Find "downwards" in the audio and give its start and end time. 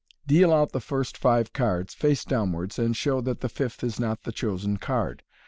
2.25-2.79